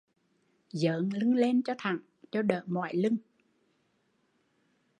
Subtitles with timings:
[0.71, 1.99] Dớn lưng lên cho thẳng
[2.31, 3.17] cho đỡ mỏi lưng